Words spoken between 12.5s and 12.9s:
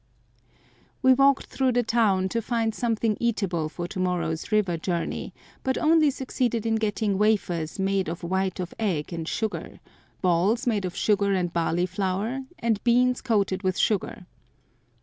and